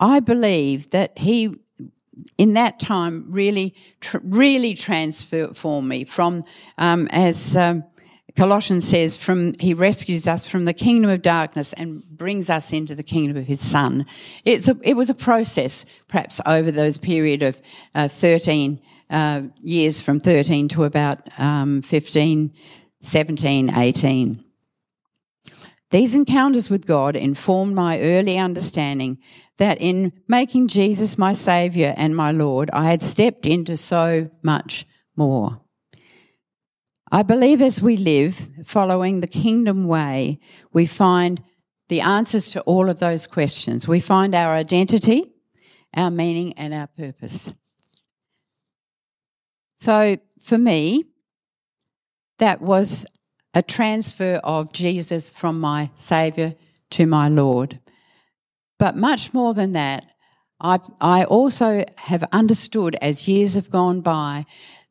[0.00, 1.54] I believe that He,
[2.36, 6.44] in that time, really, tr- really transformed me from,
[6.76, 7.84] um, as um,
[8.36, 12.94] Colossians says, from He rescues us from the kingdom of darkness and brings us into
[12.94, 14.06] the kingdom of His Son.
[14.44, 17.60] It's a, it was a process, perhaps over those period of
[17.94, 22.52] uh, thirteen uh, years, from thirteen to about um, 15,
[23.00, 24.47] 17, 18.
[25.90, 29.18] These encounters with God informed my early understanding
[29.56, 34.86] that in making Jesus my Saviour and my Lord, I had stepped into so much
[35.16, 35.60] more.
[37.10, 40.40] I believe as we live following the kingdom way,
[40.74, 41.42] we find
[41.88, 43.88] the answers to all of those questions.
[43.88, 45.24] We find our identity,
[45.96, 47.52] our meaning, and our purpose.
[49.76, 51.04] So for me,
[52.38, 53.06] that was
[53.54, 56.54] a transfer of Jesus from my Saviour
[56.90, 57.80] to my Lord.
[58.78, 60.04] But much more than that,
[60.60, 64.46] I, I also have understood as years have gone by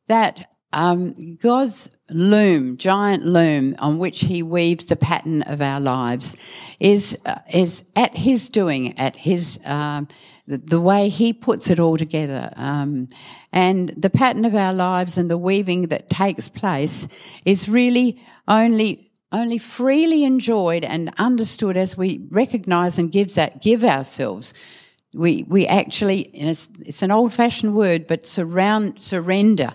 [0.06, 6.36] that um, God's loom, giant loom on which He weaves the pattern of our lives,
[6.78, 10.08] is uh, is at His doing, at His um,
[10.46, 13.08] the, the, way He puts it all together, um,
[13.52, 17.08] and the pattern of our lives and the weaving that takes place
[17.46, 23.84] is really only only freely enjoyed and understood as we recognise and give that give
[23.84, 24.52] ourselves.
[25.14, 29.72] We we actually it's, it's an old fashioned word, but surround surrender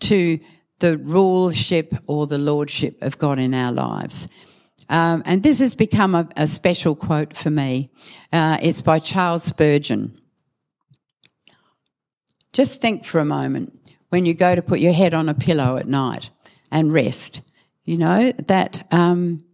[0.00, 0.38] to
[0.80, 4.28] the ruleship or the lordship of God in our lives.
[4.88, 7.90] Um, and this has become a, a special quote for me.
[8.32, 10.20] Uh, it's by Charles Spurgeon.
[12.52, 15.76] Just think for a moment when you go to put your head on a pillow
[15.76, 16.30] at night
[16.72, 17.42] and rest,
[17.84, 19.44] you know, that um,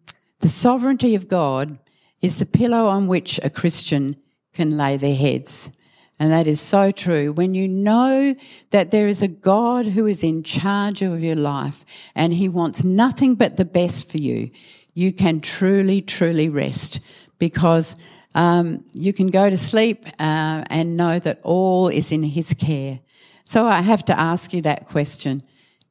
[0.40, 1.78] the sovereignty of God
[2.22, 4.16] is the pillow on which a Christian
[4.54, 5.70] can lay their heads.
[6.18, 7.32] And that is so true.
[7.32, 8.34] When you know
[8.70, 12.84] that there is a God who is in charge of your life and he wants
[12.84, 14.50] nothing but the best for you,
[14.94, 17.00] you can truly, truly rest
[17.38, 17.96] because
[18.34, 23.00] um, you can go to sleep uh, and know that all is in his care.
[23.44, 25.42] So I have to ask you that question.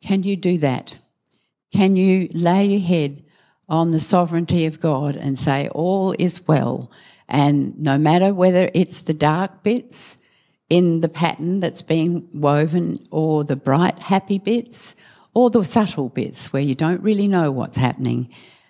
[0.02, 0.96] Can you do that?
[1.72, 3.24] Can you lay your head
[3.70, 6.92] on the sovereignty of God and say, all is well
[7.28, 10.18] and no matter whether it's the dark bits
[10.70, 14.96] in the pattern that's being woven or the bright, happy bits
[15.34, 18.30] or the subtle bits where you don't really know what's happening,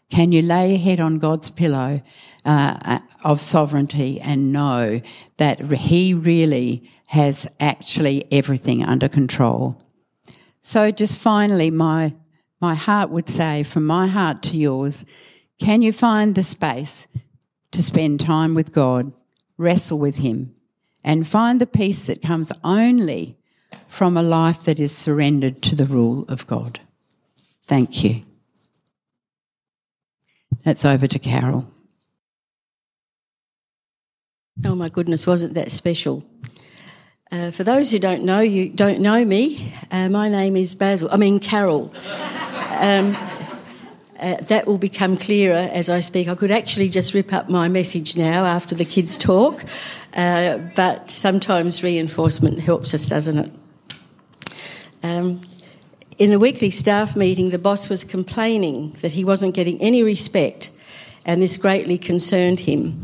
[0.10, 2.02] can you lay your head on God's pillow
[2.44, 5.02] uh, of sovereignty and know
[5.38, 9.82] that He really has actually everything under control?
[10.62, 12.14] So, just finally, my
[12.62, 15.06] my heart would say, from my heart to yours,
[15.60, 17.08] can you find the space
[17.76, 19.12] to spend time with God,
[19.58, 20.56] wrestle with Him,
[21.04, 23.38] and find the peace that comes only
[23.88, 26.80] from a life that is surrendered to the rule of God.
[27.68, 28.22] Thank you.
[30.64, 31.72] That's over to Carol.
[34.64, 36.24] Oh my goodness, wasn't that special?
[37.32, 39.74] Uh, for those who don't know, you don't know me.
[39.92, 41.10] Uh, my name is Basil.
[41.12, 41.94] I mean Carol.
[42.80, 43.16] Um,
[44.20, 46.28] uh, that will become clearer as I speak.
[46.28, 49.64] I could actually just rip up my message now after the kids talk,
[50.14, 53.52] uh, but sometimes reinforcement helps us, doesn't it?
[55.04, 55.42] Um,
[56.18, 60.72] in the weekly staff meeting, the boss was complaining that he wasn't getting any respect,
[61.26, 63.04] and this greatly concerned him.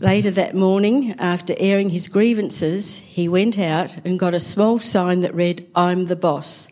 [0.00, 5.22] Later that morning, after airing his grievances, he went out and got a small sign
[5.22, 6.68] that read, I'm the boss,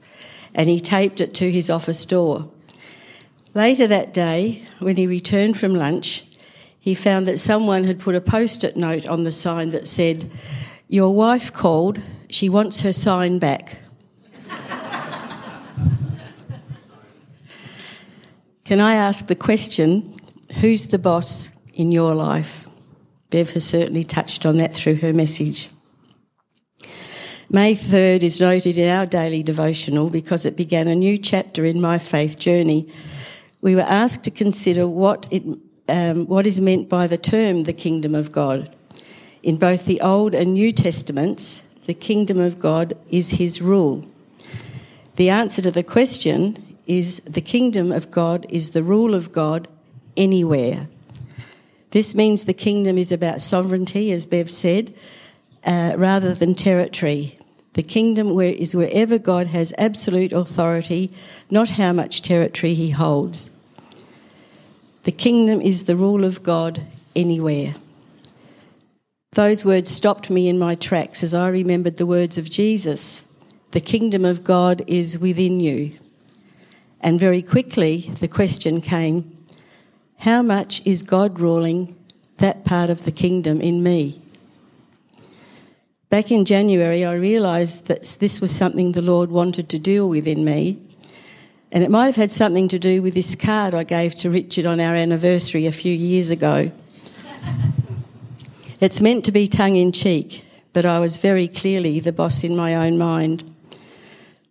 [0.54, 2.50] and he taped it to his office door.
[3.54, 6.24] Later that day, when he returned from lunch,
[6.80, 10.30] he found that someone had put a post it note on the sign that said,
[10.88, 13.78] Your wife called, she wants her sign back.
[18.64, 20.14] Can I ask the question
[20.60, 22.68] who's the boss in your life?
[23.28, 25.68] Bev has certainly touched on that through her message.
[27.50, 31.82] May 3rd is noted in our daily devotional because it began a new chapter in
[31.82, 32.90] my faith journey
[33.62, 35.42] we were asked to consider what, it,
[35.88, 38.74] um, what is meant by the term the kingdom of God.
[39.42, 44.04] In both the Old and New Testaments, the kingdom of God is his rule.
[45.16, 49.68] The answer to the question is the kingdom of God is the rule of God
[50.16, 50.88] anywhere.
[51.90, 54.94] This means the kingdom is about sovereignty, as Bev said,
[55.64, 57.38] uh, rather than territory.
[57.74, 61.12] The kingdom where is wherever God has absolute authority,
[61.50, 63.48] not how much territory he holds.
[65.04, 66.82] The kingdom is the rule of God
[67.16, 67.74] anywhere.
[69.32, 73.24] Those words stopped me in my tracks as I remembered the words of Jesus
[73.72, 75.92] The kingdom of God is within you.
[77.00, 79.36] And very quickly the question came
[80.18, 81.96] How much is God ruling
[82.36, 84.22] that part of the kingdom in me?
[86.10, 90.26] Back in January, I realised that this was something the Lord wanted to deal with
[90.28, 90.78] in me.
[91.72, 94.66] And it might have had something to do with this card I gave to Richard
[94.66, 96.70] on our anniversary a few years ago.
[98.78, 102.54] It's meant to be tongue in cheek, but I was very clearly the boss in
[102.54, 103.44] my own mind.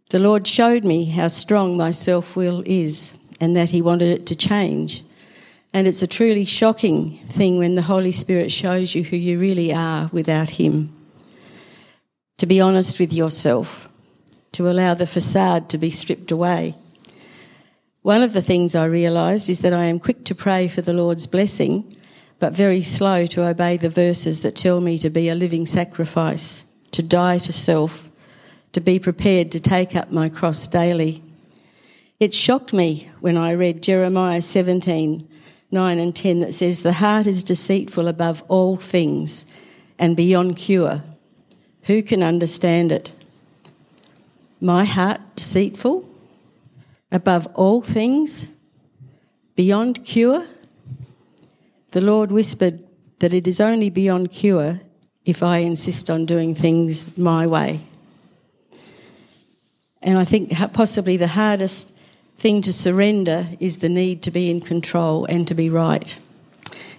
[0.09, 4.25] The Lord showed me how strong my self will is and that He wanted it
[4.27, 5.03] to change.
[5.73, 9.71] And it's a truly shocking thing when the Holy Spirit shows you who you really
[9.71, 10.91] are without Him.
[12.39, 13.87] To be honest with yourself,
[14.53, 16.75] to allow the facade to be stripped away.
[18.01, 20.93] One of the things I realised is that I am quick to pray for the
[20.93, 21.91] Lord's blessing
[22.41, 26.65] but very slow to obey the verses that tell me to be a living sacrifice,
[26.89, 28.09] to die to self,
[28.73, 31.21] to be prepared to take up my cross daily.
[32.19, 35.27] It shocked me when I read Jeremiah 17
[35.73, 39.45] 9 and 10 that says, The heart is deceitful above all things
[39.99, 41.03] and beyond cure.
[41.83, 43.13] Who can understand it?
[44.59, 46.09] My heart deceitful
[47.11, 48.47] above all things,
[49.55, 50.45] beyond cure?
[51.91, 52.83] The Lord whispered
[53.19, 54.79] that it is only beyond cure
[55.25, 57.81] if I insist on doing things my way.
[60.01, 61.91] And I think possibly the hardest
[62.37, 66.19] thing to surrender is the need to be in control and to be right.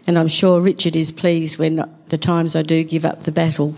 [0.07, 3.75] And I'm sure Richard is pleased when the times I do give up the battle.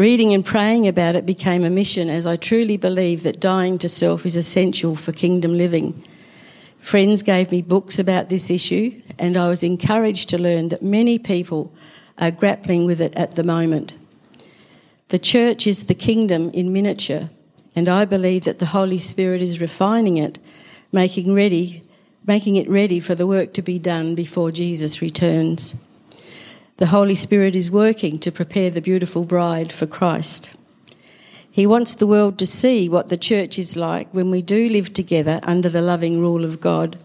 [0.00, 3.86] Reading and praying about it became a mission as I truly believe that dying to
[3.86, 6.02] self is essential for kingdom living
[6.78, 11.18] Friends gave me books about this issue, and I was encouraged to learn that many
[11.18, 11.70] people
[12.16, 13.92] are grappling with it at the moment.
[15.08, 17.28] The church is the kingdom in miniature,
[17.76, 20.38] and I believe that the Holy Spirit is refining it,
[20.92, 21.82] making ready,
[22.26, 25.74] making it ready for the work to be done before Jesus returns.
[26.80, 30.50] The Holy Spirit is working to prepare the beautiful bride for Christ.
[31.50, 34.94] He wants the world to see what the church is like when we do live
[34.94, 36.96] together under the loving rule of God,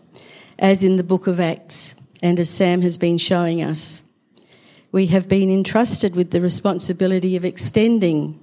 [0.57, 4.01] as in the book of Acts and as Sam has been showing us.
[4.93, 8.39] We have been entrusted with the responsibility of extending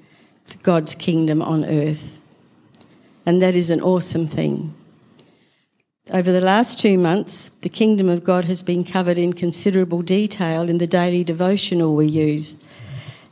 [0.62, 2.18] God's kingdom on earth.
[3.24, 4.74] And that is an awesome thing.
[6.10, 10.68] Over the last two months, the kingdom of God has been covered in considerable detail
[10.68, 12.56] in the daily devotional we use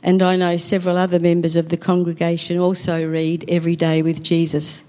[0.03, 4.83] and I know several other members of the congregation also read Every Day with Jesus.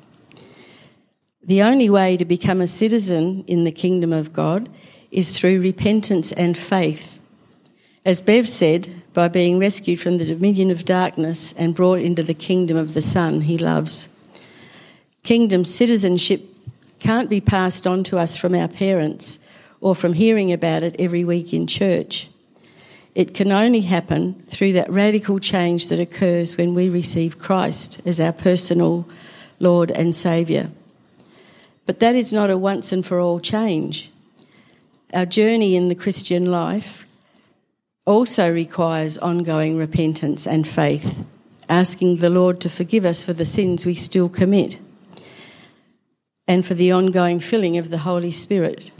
[1.42, 4.68] The only way to become a citizen in the kingdom of God
[5.10, 7.20] is through repentance and faith.
[8.04, 12.34] As Bev said, by being rescued from the dominion of darkness and brought into the
[12.34, 14.08] kingdom of the Son he loves.
[15.22, 16.42] Kingdom citizenship
[17.02, 19.40] can't be passed on to us from our parents
[19.80, 22.28] or from hearing about it every week in church.
[23.16, 28.20] It can only happen through that radical change that occurs when we receive Christ as
[28.20, 29.08] our personal
[29.58, 30.70] Lord and Saviour.
[31.86, 34.12] But that is not a once and for all change.
[35.12, 37.04] Our journey in the Christian life
[38.06, 41.24] also requires ongoing repentance and faith,
[41.68, 44.78] asking the Lord to forgive us for the sins we still commit
[46.46, 48.90] and for the ongoing filling of the Holy Spirit.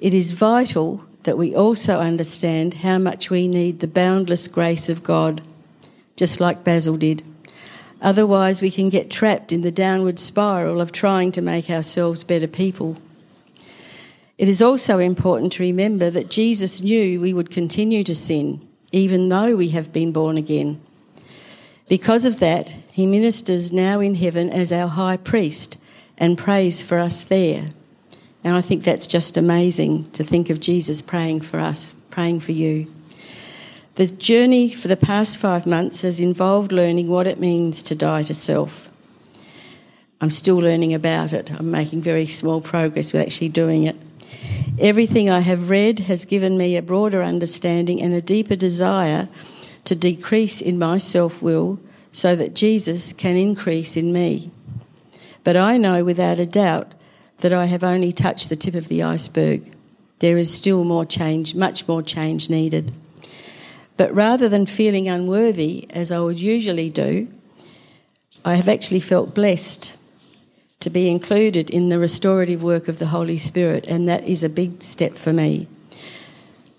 [0.00, 5.02] It is vital that we also understand how much we need the boundless grace of
[5.02, 5.42] God,
[6.16, 7.22] just like Basil did.
[8.02, 12.46] Otherwise, we can get trapped in the downward spiral of trying to make ourselves better
[12.46, 12.98] people.
[14.36, 18.60] It is also important to remember that Jesus knew we would continue to sin,
[18.92, 20.80] even though we have been born again.
[21.88, 25.78] Because of that, he ministers now in heaven as our high priest
[26.18, 27.66] and prays for us there.
[28.42, 32.52] And I think that's just amazing to think of Jesus praying for us, praying for
[32.52, 32.92] you.
[33.94, 38.24] The journey for the past five months has involved learning what it means to die
[38.24, 38.90] to self.
[40.20, 41.52] I'm still learning about it.
[41.52, 43.96] I'm making very small progress with actually doing it.
[44.78, 49.28] Everything I have read has given me a broader understanding and a deeper desire
[49.84, 51.78] to decrease in my self will
[52.10, 54.50] so that Jesus can increase in me.
[55.44, 56.94] But I know without a doubt
[57.38, 59.72] that I have only touched the tip of the iceberg.
[60.18, 62.92] There is still more change, much more change needed.
[63.96, 67.28] But rather than feeling unworthy, as I would usually do,
[68.44, 69.94] I have actually felt blessed
[70.80, 74.48] to be included in the restorative work of the Holy Spirit, and that is a
[74.48, 75.68] big step for me.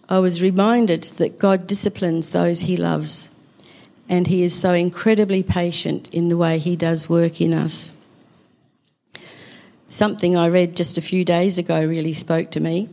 [0.07, 3.29] I was reminded that God disciplines those he loves,
[4.07, 7.95] and he is so incredibly patient in the way he does work in us.
[9.87, 12.89] Something I read just a few days ago really spoke to me.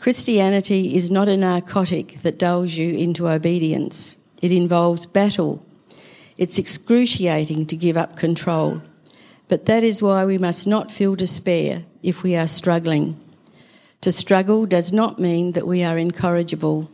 [0.00, 4.16] Christianity is not a narcotic that dulls you into obedience.
[4.42, 5.64] It involves battle.
[6.36, 8.80] It's excruciating to give up control.
[9.48, 13.18] But that is why we must not feel despair if we are struggling.
[14.02, 16.90] To struggle does not mean that we are incorrigible.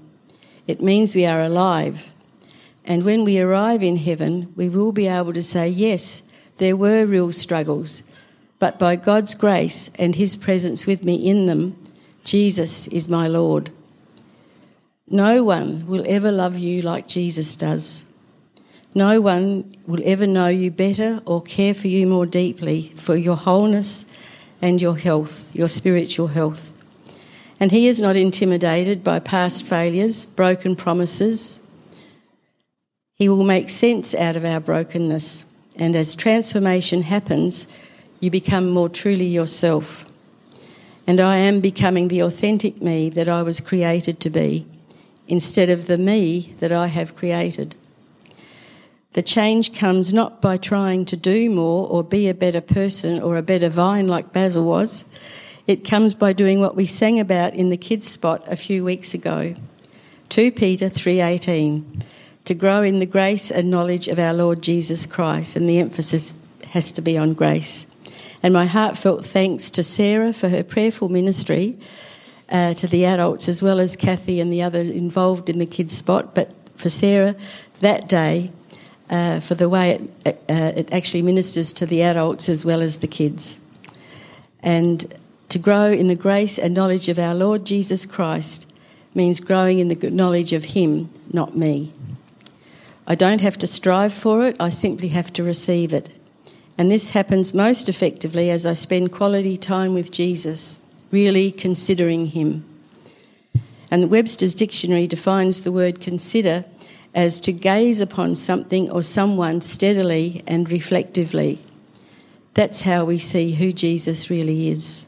[0.66, 2.10] It means we are alive.
[2.86, 6.22] And when we arrive in heaven, we will be able to say, yes,
[6.56, 8.02] there were real struggles,
[8.58, 11.76] but by God's grace and His presence with me in them,
[12.24, 13.70] Jesus is my Lord.
[15.08, 18.06] No one will ever love you like Jesus does.
[18.94, 23.36] No one will ever know you better or care for you more deeply for your
[23.36, 24.06] wholeness
[24.62, 26.72] and your health, your spiritual health.
[27.60, 31.60] And He is not intimidated by past failures, broken promises.
[33.14, 35.44] He will make sense out of our brokenness.
[35.76, 37.66] And as transformation happens,
[38.24, 40.06] you become more truly yourself.
[41.06, 44.66] And I am becoming the authentic me that I was created to be,
[45.28, 47.76] instead of the me that I have created.
[49.12, 53.36] The change comes not by trying to do more or be a better person or
[53.36, 55.04] a better vine like Basil was.
[55.66, 59.14] It comes by doing what we sang about in the kids spot a few weeks
[59.14, 59.54] ago.
[60.30, 62.02] 2 Peter 3:18
[62.46, 66.34] to grow in the grace and knowledge of our Lord Jesus Christ and the emphasis
[66.68, 67.86] has to be on grace.
[68.44, 71.78] And my heartfelt thanks to Sarah for her prayerful ministry
[72.50, 75.96] uh, to the adults as well as Kathy and the others involved in the kids
[75.96, 77.36] spot but for Sarah
[77.80, 78.52] that day
[79.08, 82.98] uh, for the way it, uh, it actually ministers to the adults as well as
[82.98, 83.58] the kids.
[84.62, 85.14] And
[85.48, 88.70] to grow in the grace and knowledge of our Lord Jesus Christ
[89.14, 91.94] means growing in the knowledge of Him, not me.
[93.06, 96.10] I don't have to strive for it, I simply have to receive it.
[96.76, 102.64] And this happens most effectively as I spend quality time with Jesus, really considering Him.
[103.90, 106.64] And Webster's dictionary defines the word consider
[107.14, 111.60] as to gaze upon something or someone steadily and reflectively.
[112.54, 115.06] That's how we see who Jesus really is.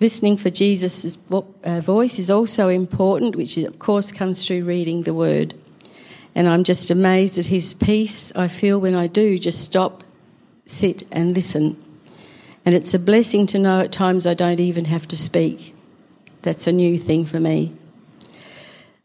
[0.00, 5.14] Listening for Jesus' uh, voice is also important, which of course comes through reading the
[5.14, 5.54] Word.
[6.34, 10.02] And I'm just amazed at His peace I feel when I do just stop,
[10.66, 11.76] sit, and listen.
[12.64, 15.74] And it's a blessing to know at times I don't even have to speak.
[16.42, 17.74] That's a new thing for me.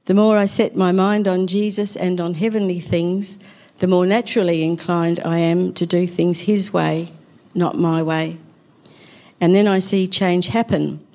[0.05, 3.37] The more I set my mind on Jesus and on heavenly things,
[3.79, 7.11] the more naturally inclined I am to do things His way,
[7.53, 8.37] not my way.
[9.41, 11.05] And then I see change happen.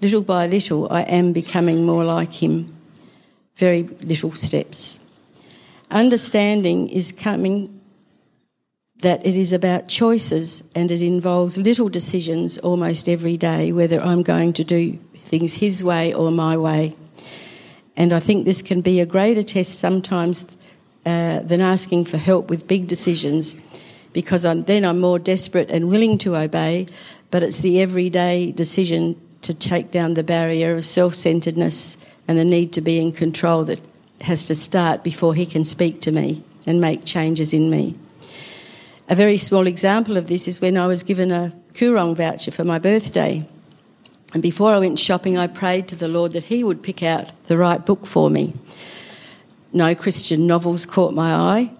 [0.00, 2.74] Little by little, I am becoming more like Him.
[3.56, 4.98] Very little steps.
[5.92, 7.80] Understanding is coming
[9.02, 14.22] that it is about choices and it involves little decisions almost every day, whether I'm
[14.22, 16.96] going to do things His way or my way.
[17.94, 20.46] And I think this can be a greater test sometimes
[21.04, 23.54] uh, than asking for help with big decisions
[24.14, 26.86] because I'm, then I'm more desperate and willing to obey,
[27.30, 32.44] but it's the everyday decision to take down the barrier of self centeredness and the
[32.44, 33.80] need to be in control that
[34.22, 37.96] has to start before he can speak to me and make changes in me.
[39.08, 42.64] A very small example of this is when I was given a Koorong voucher for
[42.64, 43.46] my birthday.
[44.32, 47.30] And before I went shopping, I prayed to the Lord that He would pick out
[47.44, 48.54] the right book for me.
[49.72, 51.72] No Christian novels caught my eye.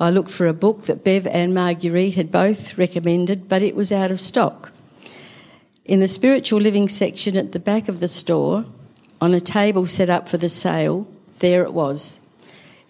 [0.00, 3.92] I looked for a book that Bev and Marguerite had both recommended, but it was
[3.92, 4.72] out of stock.
[5.84, 8.64] In the spiritual living section at the back of the store,
[9.20, 11.06] on a table set up for the sale,
[11.38, 12.20] there it was.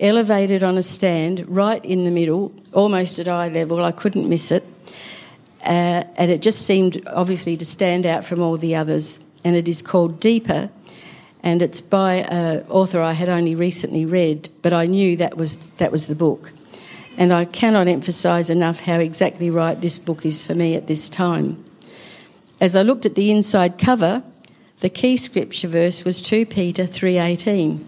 [0.00, 4.50] Elevated on a stand right in the middle, almost at eye level, I couldn't miss
[4.50, 4.64] it.
[5.62, 9.20] Uh, and it just seemed obviously to stand out from all the others.
[9.44, 10.70] And it is called Deeper,
[11.42, 15.72] and it's by an author I had only recently read, but I knew that was
[15.72, 16.52] that was the book.
[17.18, 21.08] And I cannot emphasise enough how exactly right this book is for me at this
[21.08, 21.62] time.
[22.60, 24.22] As I looked at the inside cover,
[24.80, 27.84] the key scripture verse was 2 Peter 3:18.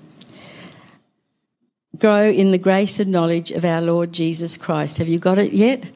[1.99, 4.99] Grow in the grace and knowledge of our Lord Jesus Christ.
[4.99, 5.90] Have you got it yet?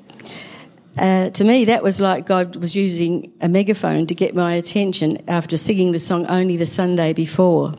[0.97, 5.23] Uh, to me, that was like God was using a megaphone to get my attention
[5.29, 7.73] after singing the song only the Sunday before.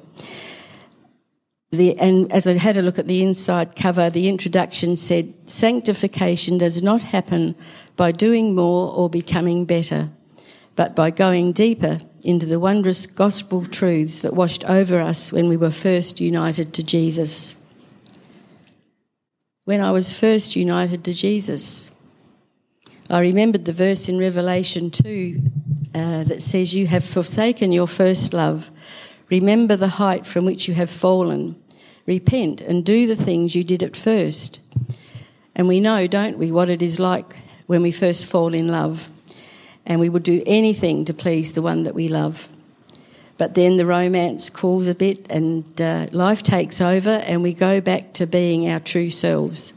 [1.71, 6.57] the, and as I had a look at the inside cover, the introduction said, Sanctification
[6.57, 7.55] does not happen
[7.95, 10.09] by doing more or becoming better,
[10.75, 15.57] but by going deeper into the wondrous gospel truths that washed over us when we
[15.57, 17.55] were first united to Jesus.
[19.65, 21.91] When I was first united to Jesus,
[23.11, 25.39] I remembered the verse in Revelation 2
[25.93, 28.71] uh, that says, You have forsaken your first love.
[29.29, 31.61] Remember the height from which you have fallen.
[32.07, 34.61] Repent and do the things you did at first.
[35.53, 37.37] And we know, don't we, what it is like
[37.67, 39.11] when we first fall in love.
[39.85, 42.49] And we would do anything to please the one that we love.
[43.41, 47.81] But then the romance cools a bit and uh, life takes over, and we go
[47.81, 49.73] back to being our true selves,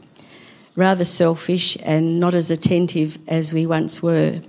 [0.75, 4.39] rather selfish and not as attentive as we once were.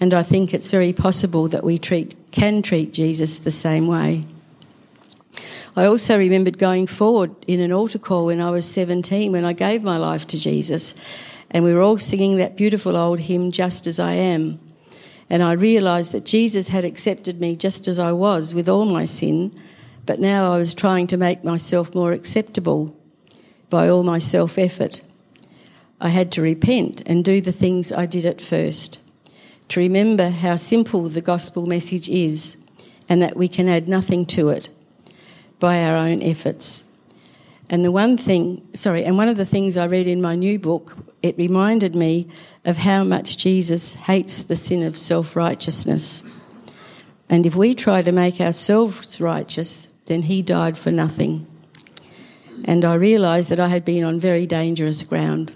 [0.00, 4.24] And I think it's very possible that we treat, can treat Jesus the same way.
[5.76, 9.52] I also remembered going forward in an altar call when I was 17 when I
[9.52, 10.94] gave my life to Jesus.
[11.50, 14.58] And we were all singing that beautiful old hymn, Just as I Am.
[15.30, 19.04] And I realised that Jesus had accepted me just as I was with all my
[19.04, 19.54] sin,
[20.06, 22.96] but now I was trying to make myself more acceptable
[23.68, 25.02] by all my self effort.
[26.00, 28.98] I had to repent and do the things I did at first
[29.68, 32.56] to remember how simple the gospel message is
[33.08, 34.70] and that we can add nothing to it
[35.58, 36.84] by our own efforts.
[37.70, 40.58] And the one thing, sorry, and one of the things I read in my new
[40.58, 42.28] book, it reminded me
[42.68, 46.22] of how much Jesus hates the sin of self righteousness.
[47.30, 51.46] And if we try to make ourselves righteous, then he died for nothing.
[52.66, 55.52] And I realised that I had been on very dangerous ground.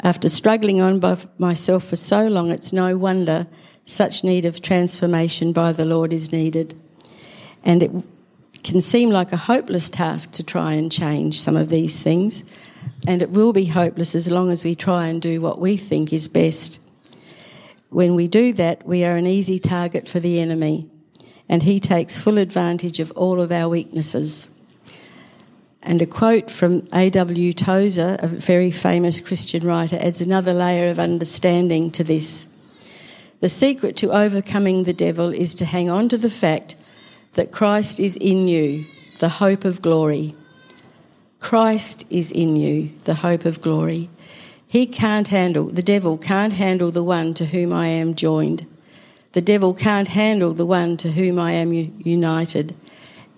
[0.00, 3.46] After struggling on by myself for so long, it's no wonder
[3.86, 6.78] such need of transformation by the Lord is needed.
[7.64, 7.92] And it
[8.62, 12.44] can seem like a hopeless task to try and change some of these things,
[13.06, 16.12] and it will be hopeless as long as we try and do what we think
[16.12, 16.80] is best.
[17.90, 20.88] When we do that, we are an easy target for the enemy,
[21.48, 24.48] and he takes full advantage of all of our weaknesses.
[25.82, 27.52] And a quote from A.W.
[27.54, 32.46] Tozer, a very famous Christian writer, adds another layer of understanding to this.
[33.40, 36.74] The secret to overcoming the devil is to hang on to the fact
[37.32, 38.84] that Christ is in you,
[39.20, 40.34] the hope of glory.
[41.40, 44.10] Christ is in you, the hope of glory.
[44.66, 48.66] He can't handle, the devil can't handle the one to whom I am joined.
[49.32, 52.74] The devil can't handle the one to whom I am united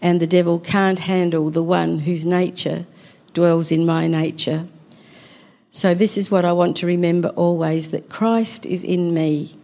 [0.03, 2.86] and the devil can't handle the one whose nature
[3.32, 4.66] dwells in my nature.
[5.70, 9.57] So, this is what I want to remember always that Christ is in me,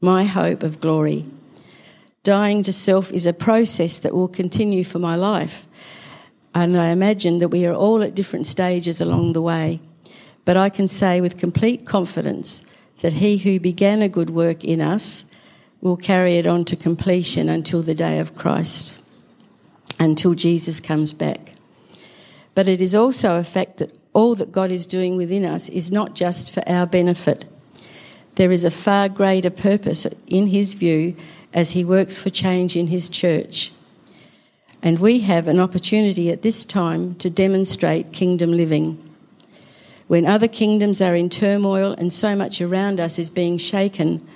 [0.00, 1.26] my hope of glory.
[2.24, 5.67] Dying to self is a process that will continue for my life.
[6.54, 9.80] And I imagine that we are all at different stages along the way.
[10.44, 12.62] But I can say with complete confidence
[13.00, 15.24] that he who began a good work in us
[15.80, 18.98] will carry it on to completion until the day of Christ
[19.98, 21.54] until Jesus comes back.
[22.54, 25.92] But it is also a fact that all that God is doing within us is
[25.92, 27.44] not just for our benefit.
[28.34, 31.16] There is a far greater purpose in His view
[31.52, 33.72] as He works for change in His church.
[34.82, 39.04] And we have an opportunity at this time to demonstrate kingdom living.
[40.06, 44.26] When other kingdoms are in turmoil and so much around us is being shaken,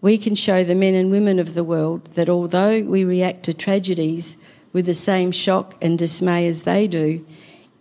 [0.00, 3.54] we can show the men and women of the world that although we react to
[3.54, 4.36] tragedies
[4.72, 7.24] with the same shock and dismay as they do,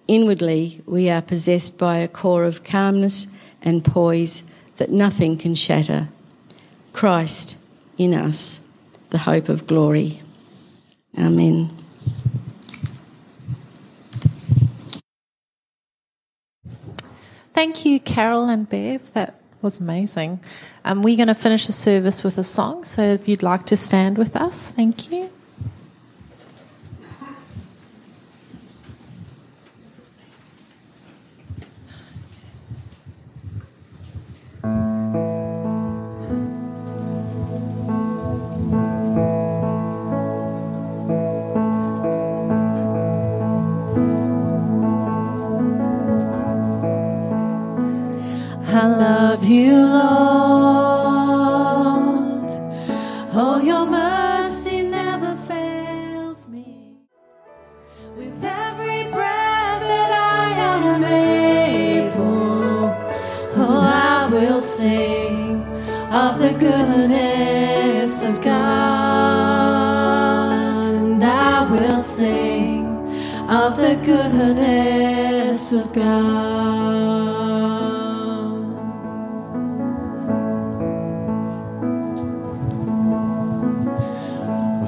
[0.08, 3.28] inwardly we are possessed by a core of calmness
[3.62, 4.44] and poise
[4.78, 6.10] that nothing can shatter.
[6.94, 7.58] Christ
[7.98, 8.60] in us,
[9.10, 10.22] the hope of glory.
[11.18, 11.70] Amen.
[17.60, 19.12] Thank you, Carol and Bev.
[19.12, 20.40] That was amazing.
[20.86, 23.76] Um, we're going to finish the service with a song, so if you'd like to
[23.76, 25.30] stand with us, thank you.
[48.72, 50.02] I love you, Lord.
[53.34, 56.98] Oh, your mercy never fails me.
[58.16, 62.96] With every breath that I am able,
[63.58, 65.64] oh, I will sing
[66.12, 68.56] of the goodness of God.
[70.96, 72.86] And I will sing
[73.50, 77.29] of the goodness of God.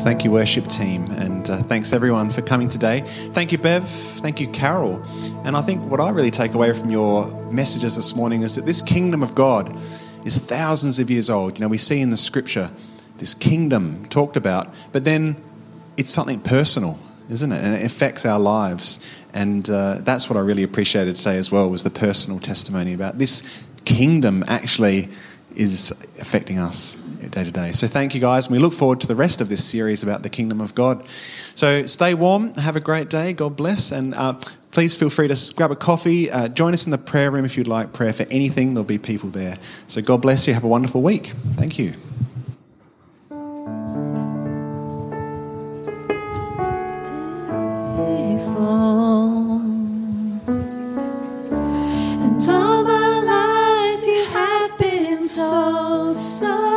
[0.02, 3.02] Thank you, worship team, and uh, thanks everyone for coming today.
[3.34, 3.88] Thank you, Bev.
[3.88, 5.04] Thank you, Carol.
[5.45, 8.66] And I think what I really take away from your messages this morning is that
[8.66, 9.78] this kingdom of God
[10.26, 11.54] is thousands of years old.
[11.54, 12.72] You know, we see in the scripture
[13.20, 15.36] this kingdom talked about, but then
[15.97, 16.97] it's something personal,
[17.30, 17.64] isn't it?
[17.64, 19.08] And it affects our lives.
[19.36, 23.20] And uh, that's what I really appreciated today as well was the personal testimony about
[23.20, 23.43] this
[23.86, 25.10] kingdom actually
[25.56, 26.95] is affecting us
[27.30, 27.72] day to day.
[27.72, 28.47] So thank you guys.
[28.47, 31.06] And we look forward to the rest of this series about the kingdom of God.
[31.56, 33.34] So stay warm, have a great day.
[33.34, 33.91] God bless.
[33.91, 34.34] And uh,
[34.72, 36.30] please feel free to grab a coffee.
[36.30, 38.74] Uh, join us in the prayer room if you'd like prayer for anything.
[38.74, 39.58] There'll be people there.
[39.88, 40.54] So God bless you.
[40.54, 41.28] Have a wonderful week.
[41.56, 41.93] Thank you.
[56.22, 56.70] so